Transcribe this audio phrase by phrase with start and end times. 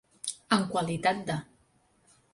[0.57, 1.37] En qualitat de.